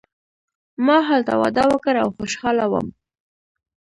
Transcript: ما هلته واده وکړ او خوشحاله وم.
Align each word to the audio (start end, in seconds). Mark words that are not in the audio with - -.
ما 0.85 0.97
هلته 1.09 1.33
واده 1.41 1.63
وکړ 1.69 1.95
او 2.03 2.09
خوشحاله 2.17 2.65
وم. 2.71 2.87